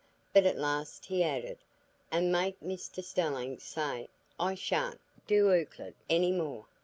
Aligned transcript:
But 0.33 0.47
at 0.47 0.57
last 0.57 1.05
he 1.05 1.21
added: 1.23 1.59
"And 2.11 2.31
make 2.31 2.59
Mr 2.59 3.03
Stelling 3.03 3.59
say 3.59 4.07
I 4.39 4.55
sha'n't 4.55 4.99
do 5.27 5.53
Euclid 5.53 5.93
any 6.09 6.31
more. 6.31 6.65